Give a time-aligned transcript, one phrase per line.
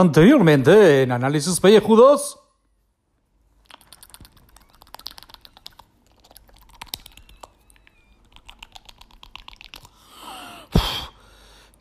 [0.00, 2.38] Anteriormente en Análisis Pellejudos.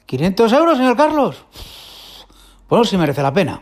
[0.06, 1.46] ¿500 euros, señor Carlos?
[2.68, 3.62] Bueno, si merece la pena.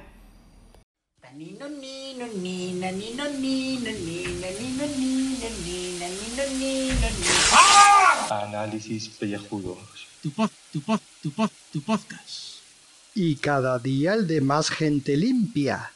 [8.31, 10.08] Análisis pellejudos.
[10.24, 12.56] Tu pod, tu pod, tu pod, tu podcast.
[13.20, 15.92] Y cada día el de más gente limpia.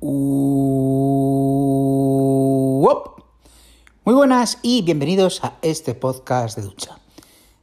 [0.00, 0.50] Uop.
[4.04, 6.98] Muy buenas y bienvenidos a este podcast de ducha.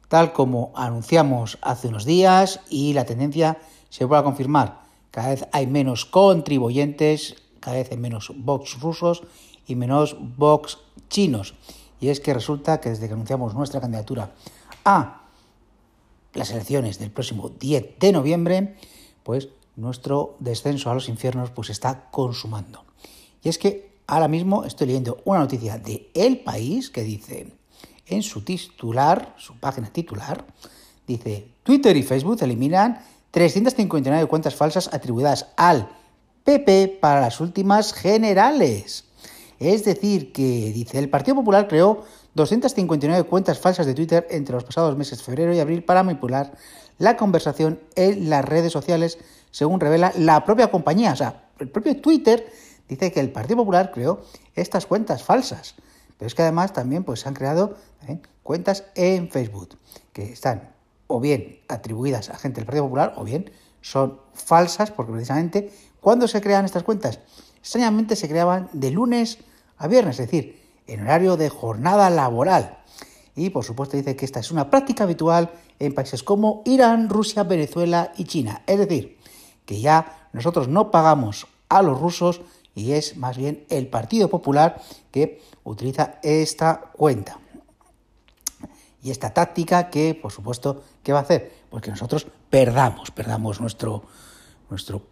[0.08, 3.58] Tal como anunciamos hace unos días y la tendencia
[3.88, 4.82] se vuelve a confirmar.
[5.12, 9.22] Cada vez hay menos contribuyentes, cada vez hay menos box rusos
[9.68, 10.78] y menos box
[11.08, 11.54] chinos.
[12.00, 14.32] Y es que resulta que desde que anunciamos nuestra candidatura
[14.84, 15.20] a
[16.34, 18.76] las elecciones del próximo 10 de noviembre,
[19.22, 22.84] pues nuestro descenso a los infiernos pues está consumando.
[23.42, 27.52] Y es que ahora mismo estoy leyendo una noticia de El País que dice
[28.06, 30.44] en su titular, su página titular,
[31.06, 35.88] dice Twitter y Facebook eliminan 359 cuentas falsas atribuidas al
[36.44, 39.04] PP para las últimas generales.
[39.58, 44.64] Es decir, que dice, el Partido Popular creó 259 cuentas falsas de Twitter entre los
[44.64, 46.52] pasados meses febrero y abril para manipular
[46.98, 49.18] la conversación en las redes sociales,
[49.50, 51.12] según revela la propia compañía.
[51.12, 52.52] O sea, el propio Twitter
[52.88, 54.22] dice que el Partido Popular creó
[54.54, 55.74] estas cuentas falsas.
[56.18, 57.76] Pero es que además también pues, se han creado
[58.08, 58.20] ¿eh?
[58.42, 59.78] cuentas en Facebook
[60.12, 60.74] que están
[61.06, 65.70] o bien atribuidas a gente del Partido Popular o bien son falsas porque precisamente
[66.00, 67.20] cuando se crean estas cuentas,
[67.58, 69.38] extrañamente se creaban de lunes
[69.76, 72.78] a viernes, es decir, en horario de jornada laboral.
[73.36, 77.42] Y por supuesto dice que esta es una práctica habitual en países como Irán, Rusia,
[77.42, 78.62] Venezuela y China.
[78.66, 79.18] Es decir,
[79.66, 82.42] que ya nosotros no pagamos a los rusos
[82.74, 84.80] y es más bien el Partido Popular
[85.10, 87.38] que utiliza esta cuenta.
[89.02, 91.52] Y esta táctica que, por supuesto, ¿qué va a hacer?
[91.70, 94.04] Pues que nosotros perdamos, perdamos nuestro,
[94.70, 95.02] nuestro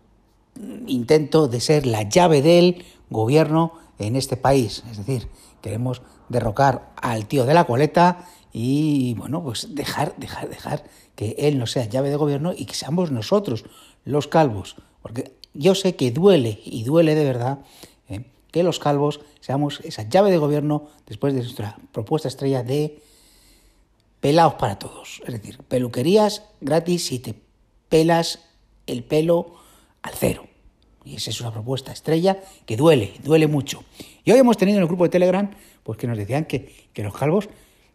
[0.87, 4.82] intento de ser la llave del gobierno en este país.
[4.91, 5.28] Es decir,
[5.62, 10.84] queremos derrocar al tío de la coleta y, bueno, pues dejar, dejar, dejar
[11.15, 13.65] que él no sea llave de gobierno y que seamos nosotros
[14.05, 14.77] los calvos.
[15.00, 17.61] Porque yo sé que duele, y duele de verdad,
[18.09, 18.25] ¿eh?
[18.50, 23.03] que los calvos seamos esa llave de gobierno después de nuestra propuesta estrella de
[24.21, 25.23] pelados para todos.
[25.27, 27.34] Es decir, peluquerías gratis si te
[27.89, 28.41] pelas
[28.87, 29.55] el pelo
[30.03, 30.47] al cero.
[31.05, 33.83] Y esa es una propuesta estrella que duele, duele mucho.
[34.25, 35.50] Y hoy hemos tenido en el grupo de Telegram,
[35.83, 37.49] pues que nos decían que, que los calvos,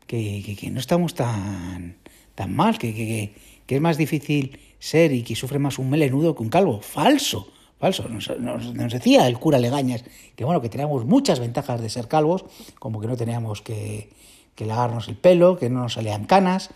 [0.05, 1.97] que, que, no estamos tan,
[2.35, 3.33] tan mal, que,
[3.67, 6.81] es más difícil ser y que sufre más un melenudo que un calvo.
[6.81, 7.47] Falso,
[7.79, 8.07] falso.
[8.09, 10.03] Nos, decía el cura Legañas
[10.35, 12.45] que bueno, que teníamos muchas ventajas de ser calvos,
[12.79, 14.09] como que no teníamos que,
[14.55, 16.69] que lavarnos el pelo, que no nos salían canas.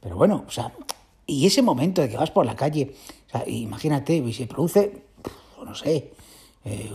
[0.00, 0.72] Pero bueno, o sea,
[1.26, 2.94] y ese momento de que vas por la calle,
[3.28, 5.06] o sea, imagínate, y se produce
[5.66, 6.12] no sé,
[6.64, 6.90] eh,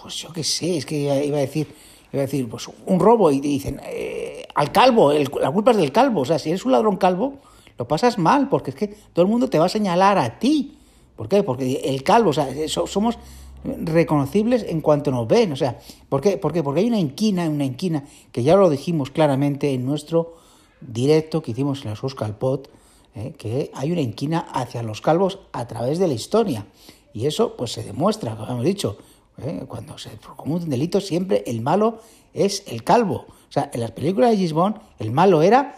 [0.00, 1.74] pues yo qué sé, es que iba a decir,
[2.12, 5.76] iba a decir, pues un robo y dicen, eh, al calvo, el, la culpa es
[5.76, 7.38] del calvo, o sea, si eres un ladrón calvo,
[7.78, 10.78] lo pasas mal, porque es que todo el mundo te va a señalar a ti.
[11.14, 11.42] ¿Por qué?
[11.42, 13.18] Porque el calvo, o sea, somos
[13.64, 15.78] reconocibles en cuanto nos ven, o sea,
[16.08, 16.36] ¿por qué?
[16.36, 16.62] ¿Por qué?
[16.62, 20.36] Porque hay una inquina, una inquina, que ya lo dijimos claramente en nuestro
[20.80, 22.70] directo que hicimos en la Suscalpot,
[23.14, 26.66] eh, que hay una inquina hacia los calvos a través de la historia.
[27.12, 28.98] Y eso pues se demuestra, como hemos dicho,
[29.42, 29.64] ¿eh?
[29.66, 32.00] cuando se comete un delito siempre el malo
[32.34, 33.26] es el calvo.
[33.28, 35.76] O sea, en las películas de Gisbon el malo era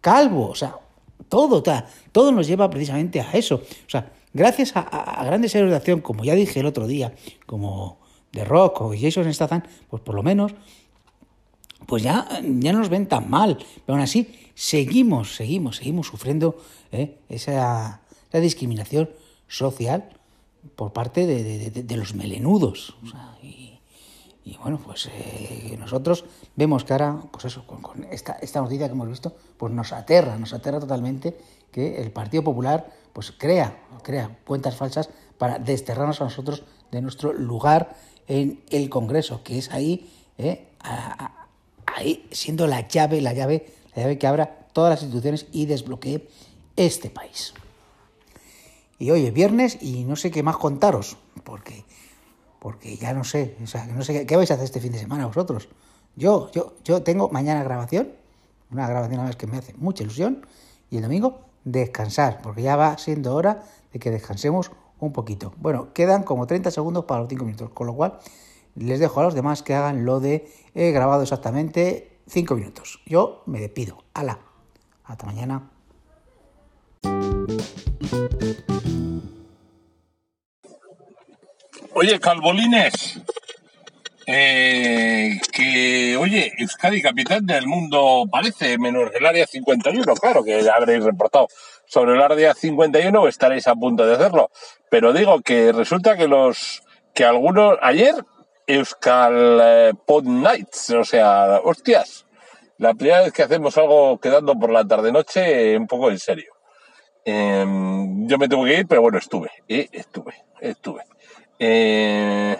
[0.00, 0.48] calvo.
[0.48, 0.76] O sea,
[1.28, 1.62] todo,
[2.12, 3.56] todo nos lleva precisamente a eso.
[3.56, 7.14] O sea, gracias a, grandes héroes de acción, como ya dije el otro día,
[7.46, 7.98] como
[8.32, 10.54] The Rock o Jason Statham, pues por lo menos
[11.86, 13.58] pues ya, ya no nos ven tan mal.
[13.58, 16.56] Pero aún así, seguimos, seguimos, seguimos sufriendo
[16.92, 17.18] ¿eh?
[17.28, 19.10] esa, esa discriminación
[19.48, 20.08] social
[20.76, 22.96] por parte de, de, de los melenudos.
[23.04, 23.78] O sea, y,
[24.44, 26.24] y, bueno, pues eh, nosotros
[26.56, 29.92] vemos que ahora, pues eso, con, con, esta, esta noticia que hemos visto, pues nos
[29.92, 31.36] aterra, nos aterra totalmente
[31.70, 35.08] que el Partido Popular pues crea, crea cuentas falsas
[35.38, 37.96] para desterrarnos a nosotros de nuestro lugar
[38.26, 41.48] en el Congreso, que es ahí, eh, a, a,
[41.86, 46.28] ahí siendo la llave, la llave, la llave que abra todas las instituciones y desbloquee
[46.76, 47.54] este país.
[48.98, 51.84] Y hoy es viernes y no sé qué más contaros, porque,
[52.60, 54.98] porque ya no sé, o sea, no sé qué vais a hacer este fin de
[54.98, 55.68] semana vosotros.
[56.16, 58.12] Yo, yo, yo tengo mañana grabación,
[58.70, 60.46] una grabación a vez que me hace mucha ilusión,
[60.90, 64.70] y el domingo descansar, porque ya va siendo hora de que descansemos
[65.00, 65.52] un poquito.
[65.56, 68.18] Bueno, quedan como 30 segundos para los 5 minutos, con lo cual
[68.76, 73.00] les dejo a los demás que hagan lo de he grabado exactamente 5 minutos.
[73.06, 74.04] Yo me despido.
[74.14, 74.38] ¡Hala!
[75.04, 75.73] Hasta mañana.
[82.04, 83.18] Oye, Calvolines,
[84.26, 91.02] eh, que, oye, Euskadi capitán del mundo parece, menos el área 51, claro que habréis
[91.02, 91.48] reportado
[91.86, 94.50] sobre el área 51 o estaréis a punto de hacerlo.
[94.90, 96.82] Pero digo que resulta que los,
[97.14, 98.14] que algunos, ayer,
[98.66, 102.26] Euskal eh, Pod Nights, o sea, hostias,
[102.76, 106.52] la primera vez que hacemos algo quedando por la tarde-noche, un poco en serio.
[107.24, 111.02] Em, yo me tengo que ir, pero bueno, estuve, eh, estuve, estuve.
[111.66, 112.58] Eh,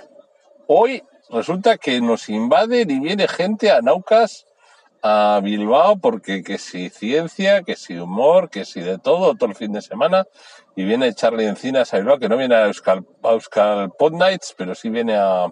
[0.67, 4.47] hoy resulta que nos invaden y viene gente a Naucas,
[5.03, 9.57] a Bilbao, porque que si ciencia, que si humor, que si de todo, todo el
[9.57, 10.27] fin de semana,
[10.75, 13.93] y viene Charlie Encinas a Bilbao, que no viene a Euskal, a Euskal
[14.57, 15.49] pero sí viene a,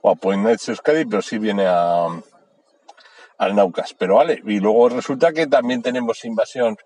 [0.00, 2.06] o a Pod Euskadi, pero sí viene a,
[3.36, 3.92] al Naucas.
[3.92, 6.78] Pero vale, y luego resulta que también tenemos invasión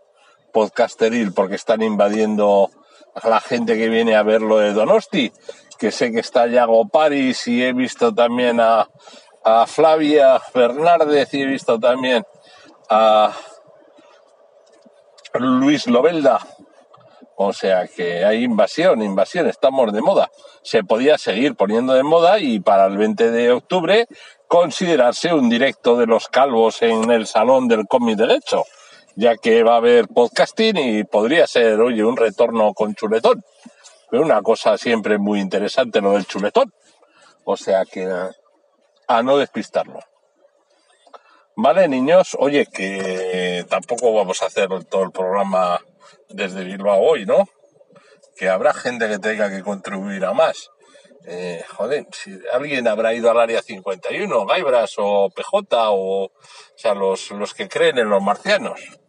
[0.52, 2.72] podcasteril, porque están invadiendo
[3.14, 5.32] a la gente que viene a ver lo de Donosti,
[5.78, 8.88] que sé que está Yago Paris y he visto también a,
[9.44, 12.24] a Flavia Fernández y he visto también
[12.88, 13.32] a
[15.34, 16.40] Luis Lobelda.
[17.42, 20.30] O sea que hay invasión, invasión, estamos de moda.
[20.62, 24.06] Se podía seguir poniendo de moda y para el 20 de octubre
[24.46, 28.64] considerarse un directo de los calvos en el Salón del Cómic Derecho,
[29.20, 33.44] ya que va a haber podcasting y podría ser, oye, un retorno con chuletón.
[34.10, 36.72] Pero una cosa siempre muy interesante lo del chuletón.
[37.44, 38.10] O sea que
[39.06, 40.00] a no despistarlo.
[41.54, 45.78] Vale, niños, oye, que tampoco vamos a hacer todo el programa
[46.30, 47.46] desde Bilbao hoy, ¿no?
[48.38, 50.70] Que habrá gente que tenga que contribuir a más.
[51.26, 56.32] Eh, joder, si alguien habrá ido al área 51, Gaibras o PJ, o, o
[56.74, 58.99] sea, los, los que creen en los marcianos.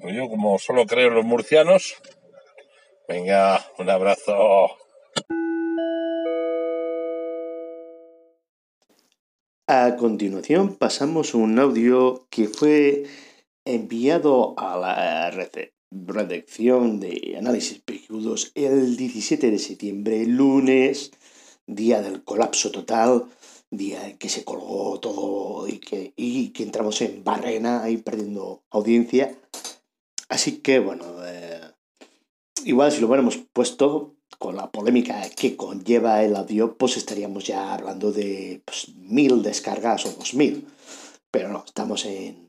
[0.00, 1.96] Pues yo, como solo creo en los murcianos,
[3.06, 4.70] venga, un abrazo.
[9.66, 13.04] A continuación pasamos un audio que fue
[13.66, 15.30] enviado a la
[15.90, 21.10] redacción de Análisis Peludos el 17 de septiembre, lunes,
[21.66, 23.26] día del colapso total,
[23.70, 28.62] día en que se colgó todo y que, y que entramos en barrena ahí perdiendo
[28.70, 29.36] audiencia.
[30.30, 31.60] Así que bueno, eh,
[32.64, 37.74] igual si lo hubiéramos puesto con la polémica que conlleva el audio, pues estaríamos ya
[37.74, 40.68] hablando de pues, mil descargas o dos mil.
[41.32, 42.48] Pero no, estamos en,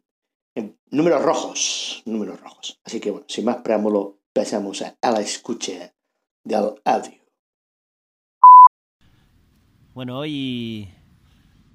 [0.92, 2.80] números rojos, números rojos.
[2.84, 5.96] Así que bueno, sin más preámbulo, pasamos a, a la escucha
[6.44, 7.20] del audio.
[9.96, 10.88] Bueno, hoy,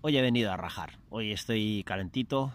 [0.03, 1.01] hoy he venido a rajar.
[1.11, 2.53] Hoy estoy calentito.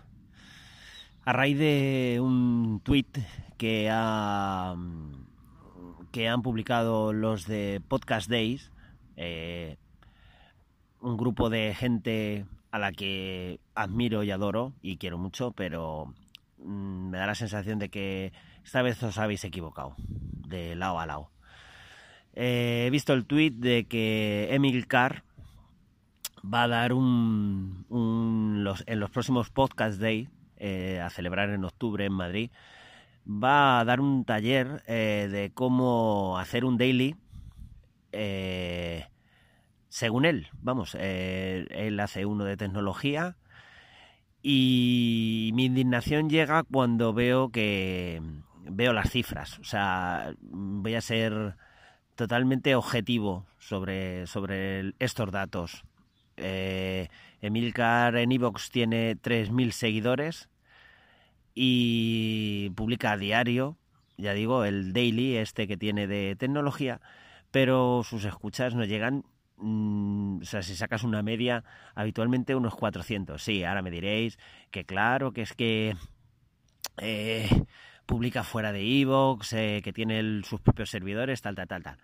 [1.23, 3.19] A raíz de un tuit
[3.59, 4.75] que, ha,
[6.12, 8.71] que han publicado los de Podcast Days,
[9.18, 9.77] eh,
[11.00, 16.12] un grupo de gente a la que admiro y adoro y quiero mucho, pero
[16.57, 18.33] mm, me da la sensación de que
[18.65, 19.95] esta vez os habéis equivocado,
[20.47, 21.29] de lado a lado.
[22.34, 25.24] Eh, he visto el tuit de que Emil Carr
[26.43, 27.86] va a dar un,
[28.88, 30.27] en los próximos Podcast Day
[30.63, 32.51] eh, a celebrar en octubre en Madrid
[33.25, 37.15] va a dar un taller eh, de cómo hacer un daily
[38.12, 39.08] eh,
[39.89, 40.50] según él.
[40.62, 43.38] Vamos él hace uno de tecnología
[44.44, 48.22] y mi indignación llega cuando veo que
[48.70, 49.58] veo las cifras.
[49.58, 51.56] O sea voy a ser
[52.13, 55.86] totalmente objetivo sobre, sobre estos datos.
[56.38, 60.50] Emilcar en Evox tiene 3.000 seguidores
[61.53, 63.77] y publica a diario,
[64.17, 67.01] ya digo, el daily este que tiene de tecnología,
[67.51, 69.25] pero sus escuchas no llegan,
[69.58, 71.63] mm, o sea, si sacas una media,
[71.96, 73.41] habitualmente unos 400.
[73.41, 74.38] Sí, ahora me diréis
[74.70, 75.96] que claro, que es que
[76.98, 77.50] eh,
[78.05, 81.98] publica fuera de Evox, eh, que tiene sus propios servidores, tal, tal, tal, tal.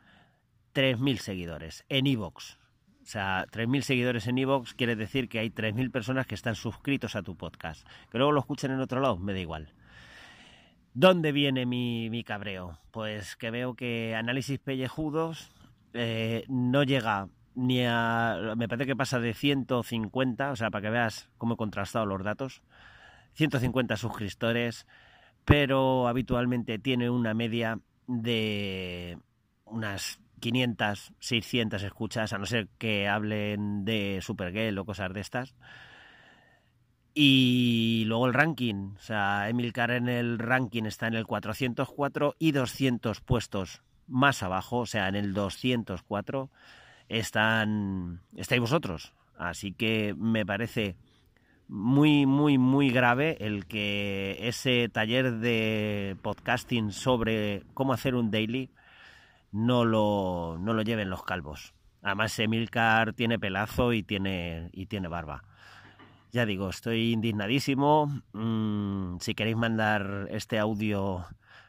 [0.73, 2.57] 3.000 seguidores en Evox.
[3.07, 7.15] O sea, 3.000 seguidores en Evox quiere decir que hay 3.000 personas que están suscritos
[7.15, 7.87] a tu podcast.
[8.11, 9.71] Que luego lo escuchen en otro lado, me da igual.
[10.93, 12.77] ¿Dónde viene mi, mi cabreo?
[12.91, 15.51] Pues que veo que Análisis Pellejudos
[15.93, 18.55] eh, no llega ni a...
[18.57, 22.21] Me parece que pasa de 150, o sea, para que veas cómo he contrastado los
[22.25, 22.61] datos.
[23.35, 24.85] 150 suscriptores,
[25.45, 29.17] pero habitualmente tiene una media de
[29.63, 35.55] unas 500, 600 escuchas, a no ser que hablen de Supergirl o cosas de estas.
[37.13, 42.51] Y luego el ranking, o sea, Emilcar en el ranking está en el 404 y
[42.51, 46.49] 200 puestos más abajo, o sea, en el 204
[47.09, 49.13] están estáis vosotros.
[49.37, 50.95] Así que me parece
[51.67, 58.69] muy, muy, muy grave el que ese taller de podcasting sobre cómo hacer un daily
[59.51, 61.73] no lo, no lo lleven los calvos.
[62.01, 65.43] Además, Emilcar tiene pelazo y tiene, y tiene barba.
[66.31, 68.21] Ya digo, estoy indignadísimo.
[68.33, 71.25] Mm, si queréis mandar este audio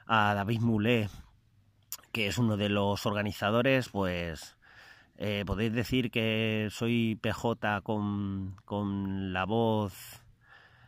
[0.06, 1.10] a David Moulet,
[2.12, 4.56] que es uno de los organizadores, pues
[5.16, 10.22] eh, podéis decir que soy PJ con, con la voz,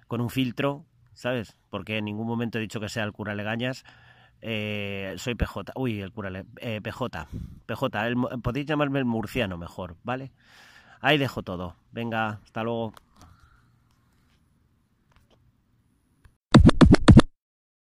[0.08, 1.56] con un filtro, ¿sabes?
[1.70, 3.84] Porque en ningún momento he dicho que sea el cura Legañas.
[4.42, 6.30] Eh, soy PJ, uy, el cura,
[6.60, 7.28] eh, PJ,
[7.66, 10.32] PJ, el, podéis llamarme el murciano mejor, ¿vale?
[11.00, 11.76] Ahí dejo todo.
[11.92, 12.92] Venga, hasta luego.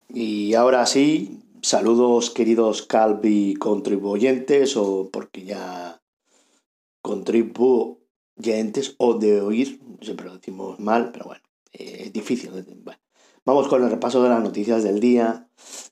[0.10, 6.02] Y ahora sí, saludos queridos Calvi contribuyentes o porque ya
[7.02, 12.52] contribuyentes o de oír, siempre lo decimos mal, pero bueno, eh, es difícil.
[13.46, 15.48] Vamos con el repaso de las noticias del día,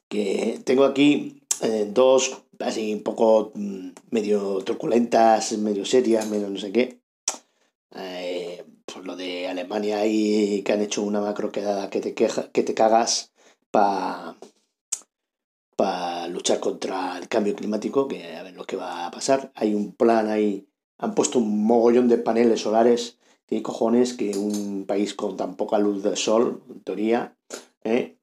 [0.10, 6.60] que tengo aquí eh, dos así un poco mm, medio truculentas, medio serias, medio no
[6.60, 7.00] sé qué.
[7.96, 12.52] Eh, pues lo de Alemania y que han hecho una macro quedada que te, queja,
[12.52, 13.32] que te cagas
[13.72, 14.38] para
[15.76, 19.52] para luchar contra el cambio climático, que a ver lo que va a pasar.
[19.56, 23.18] Hay un plan ahí, han puesto un mogollón de paneles solares.
[23.46, 27.38] Tiene cojones que un país con tan poca luz del sol, en teoría,
[27.84, 28.15] ¿eh?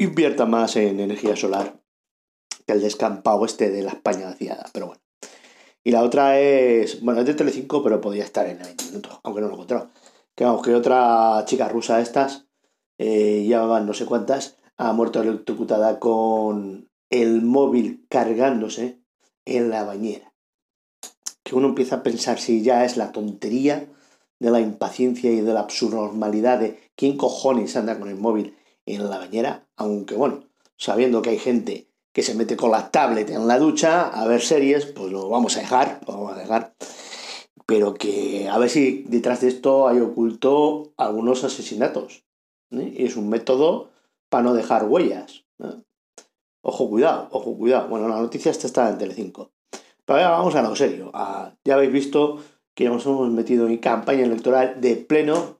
[0.00, 1.78] Invierta más en energía solar
[2.66, 4.64] que el descampado este de la España vaciada.
[4.72, 5.02] Pero bueno.
[5.84, 9.40] Y la otra es, bueno, es de Telecinco, pero podría estar en 20 minutos, aunque
[9.40, 9.90] no lo he encontrado.
[10.34, 12.46] Que vamos, que otra chica rusa de estas,
[12.98, 19.00] eh, no sé cuántas, ha muerto electrocutada con el móvil cargándose
[19.44, 20.32] en la bañera.
[21.42, 23.86] Que uno empieza a pensar si ya es la tontería
[24.38, 28.54] de la impaciencia y de la absurmalidad de quién cojones anda con el móvil
[28.94, 30.44] en la bañera, aunque bueno,
[30.76, 34.40] sabiendo que hay gente que se mete con la tablet en la ducha a ver
[34.40, 36.74] series, pues lo vamos a dejar, lo vamos a dejar.
[37.66, 42.24] Pero que a ver si detrás de esto hay oculto algunos asesinatos.
[42.72, 42.94] ¿eh?
[42.96, 43.90] Y es un método
[44.28, 45.44] para no dejar huellas.
[46.62, 47.88] Ojo, cuidado, ojo, cuidado.
[47.88, 49.52] Bueno, la noticia esta está en Telecinco.
[50.04, 51.12] Pero ahora vamos a lo serio.
[51.64, 52.42] ya habéis visto
[52.74, 55.58] que nos hemos metido en campaña electoral de pleno,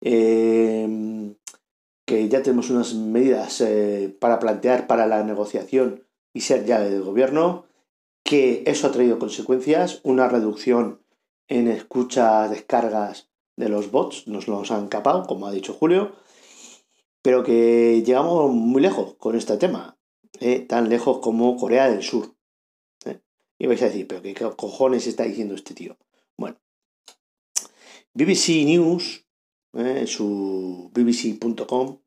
[0.00, 1.34] em,
[2.12, 7.02] que ya tenemos unas medidas eh, para plantear para la negociación y ser llave del
[7.02, 7.64] gobierno,
[8.22, 11.00] que eso ha traído consecuencias, una reducción
[11.48, 16.12] en escuchas, descargas de los bots, nos los han capado, como ha dicho Julio,
[17.22, 19.96] pero que llegamos muy lejos con este tema,
[20.38, 20.60] ¿eh?
[20.60, 22.36] tan lejos como Corea del Sur.
[23.06, 23.20] ¿eh?
[23.58, 25.96] Y vais a decir, pero ¿qué cojones está diciendo este tío?
[26.36, 26.60] Bueno,
[28.12, 29.24] BBC News,
[29.72, 30.06] ¿eh?
[30.06, 32.01] su bbc.com,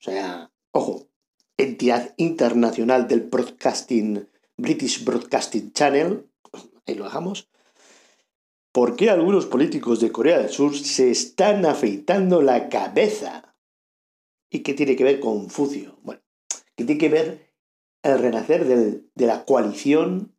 [0.00, 1.08] o sea, ojo,
[1.56, 6.26] entidad internacional del broadcasting, British Broadcasting Channel,
[6.86, 7.48] ahí lo dejamos,
[8.72, 13.54] ¿por qué algunos políticos de Corea del Sur se están afeitando la cabeza?
[14.50, 15.98] ¿Y qué tiene que ver Confucio?
[16.02, 16.22] Bueno,
[16.74, 17.52] ¿qué tiene que ver
[18.02, 20.34] el renacer de la coalición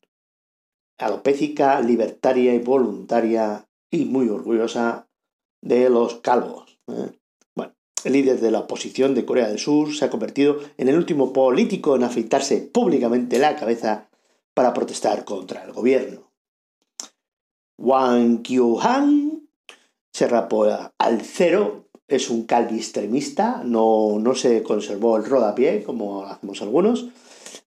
[1.01, 5.09] alopécica, libertaria y voluntaria y muy orgullosa
[5.61, 6.79] de los calvos.
[6.87, 7.19] ¿eh?
[8.03, 11.31] El líder de la oposición de Corea del Sur se ha convertido en el último
[11.33, 14.09] político en afeitarse públicamente la cabeza
[14.53, 16.31] para protestar contra el gobierno.
[17.77, 19.47] Wang Kyu-han
[20.11, 20.65] se rapó
[20.97, 27.07] al cero es un calvi extremista, no, no se conservó el rodapié, como hacemos algunos,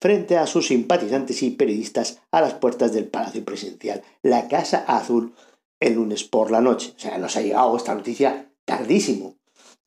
[0.00, 5.34] frente a sus simpatizantes y periodistas a las puertas del Palacio Presidencial, la Casa Azul,
[5.78, 6.94] el lunes por la noche.
[6.96, 9.37] O sea, nos ha llegado esta noticia tardísimo,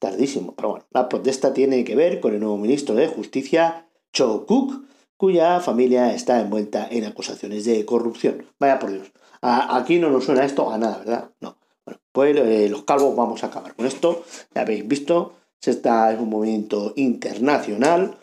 [0.03, 0.53] tardísimo.
[0.55, 4.83] Pero bueno, la protesta tiene que ver con el nuevo ministro de Justicia, Cho Kuk,
[5.15, 8.45] cuya familia está envuelta en acusaciones de corrupción.
[8.59, 9.11] Vaya por Dios.
[9.41, 11.31] aquí no nos suena esto a nada, ¿verdad?
[11.39, 11.57] No.
[11.85, 14.25] Bueno, pues eh, los calvos vamos a acabar con esto.
[14.53, 18.17] Ya habéis visto, está es un movimiento internacional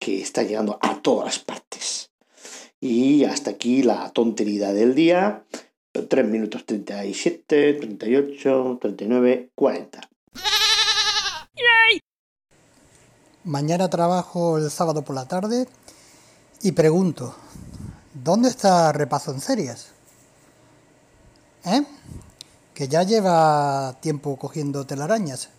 [0.00, 2.10] que está llegando a todas partes.
[2.80, 5.44] Y hasta aquí la tontería del día.
[5.92, 10.10] 3 minutos 37, 38, 39, 40.
[13.44, 15.68] Mañana trabajo el sábado por la tarde
[16.62, 17.34] y pregunto,
[18.14, 19.88] ¿dónde está repaso en series?
[21.66, 21.84] ¿Eh?
[22.72, 25.50] Que ya lleva tiempo cogiendo telarañas.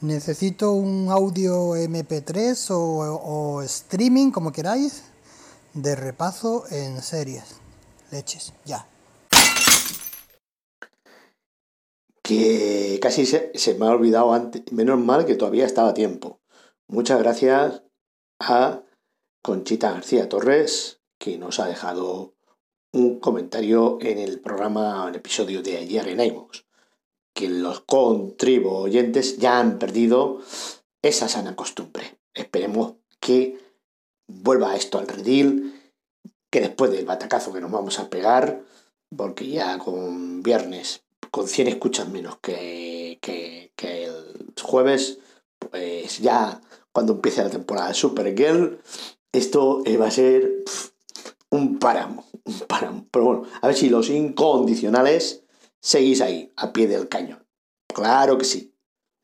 [0.00, 5.04] Necesito un audio MP3 o, o streaming, como queráis,
[5.72, 7.44] de repaso en series.
[8.10, 8.88] Leches, ya.
[12.22, 14.64] Que casi se, se me ha olvidado antes.
[14.72, 16.40] Menos mal que todavía estaba a tiempo.
[16.88, 17.82] Muchas gracias
[18.38, 18.82] a
[19.42, 22.34] Conchita García Torres, que nos ha dejado
[22.92, 26.64] un comentario en el programa, en el episodio de ayer en iVoox,
[27.34, 30.42] que los contribuyentes ya han perdido
[31.00, 32.18] esa sana costumbre.
[32.34, 33.58] Esperemos que
[34.26, 35.80] vuelva esto al redil,
[36.50, 38.62] que después del batacazo que nos vamos a pegar,
[39.16, 45.18] porque ya con viernes, con 100 escuchas menos que, que, que el jueves,
[45.74, 46.60] pues ya
[46.92, 48.78] cuando empiece la temporada de Supergirl,
[49.32, 50.62] esto eh, va a ser
[51.50, 53.08] un páramo, un páramo.
[53.10, 55.42] Pero bueno, a ver si los incondicionales
[55.80, 57.44] seguís ahí, a pie del cañón.
[57.92, 58.72] Claro que sí.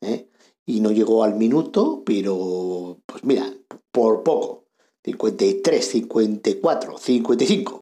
[0.01, 0.27] ¿eh?
[0.65, 3.49] Y no llegó al minuto, pero pues mira,
[3.93, 4.65] por poco.
[5.05, 7.79] 53, 54, 55.